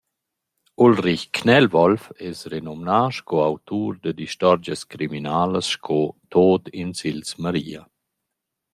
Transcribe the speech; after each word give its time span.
Ulrich 0.85 1.25
Knellwolf 1.37 2.05
es 2.29 2.39
renomnà 2.53 2.99
sco 3.17 3.35
autur 3.49 3.91
dad 4.03 4.17
istorgias 4.27 4.81
criminalas 4.93 5.67
sco 5.75 6.01
«Tod 6.33 6.63
in 6.81 6.89
Sils 6.99 7.31
Maria». 7.43 7.81